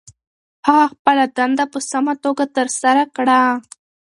[0.67, 3.41] هغه خپله دنده په سمه توګه ترسره کړه.